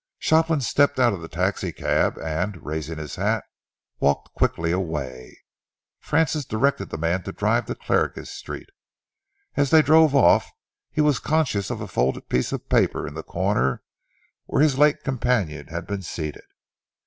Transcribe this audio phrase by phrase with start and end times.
[0.17, 3.43] Shopland stepped out of the taxicab and, raising his hat,
[3.99, 5.37] walked quickly away.
[5.99, 8.69] Francis directed the man to drive to Clarges Street.
[9.55, 10.51] As they drove off,
[10.89, 13.83] he was conscious of a folded piece of paper in the corner
[14.47, 16.45] where his late companion had been seated.